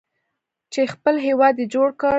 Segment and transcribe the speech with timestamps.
[0.73, 2.09] چې خپل هیواد یې جوړ کړ.